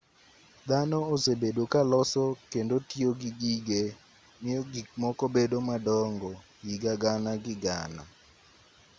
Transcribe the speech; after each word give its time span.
dhano 0.69 0.97
osebedo 1.13 1.63
ka 1.71 1.81
loso 1.91 2.23
kendo 2.51 2.75
tiyo 2.89 3.09
gi 3.21 3.29
gige 3.41 3.83
miyo 4.41 4.61
gik 4.71 4.87
moko 5.01 5.25
bed 5.33 5.51
madongo 5.69 6.29
higa 6.65 6.93
gana 7.03 7.31
gi 7.43 7.55
gana 7.63 8.03